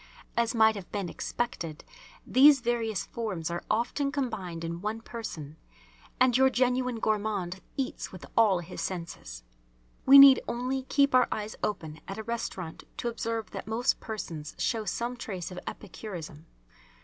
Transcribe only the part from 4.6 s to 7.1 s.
in one person, and your genuine